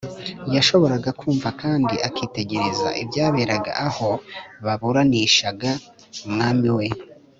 yashoboraga 0.55 1.09
kumva 1.19 1.49
kandi 1.61 1.95
akitegereza 2.07 2.89
ibyaberaga 3.03 3.71
aho 3.87 4.09
baburanishaga 4.65 5.69
umwami 6.29 6.69
we 6.77 6.85